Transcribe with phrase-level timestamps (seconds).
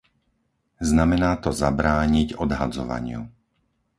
[0.89, 3.21] Znamená to zabrániť odhadzovaniu.